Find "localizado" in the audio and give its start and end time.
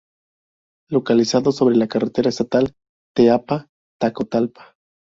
0.89-1.51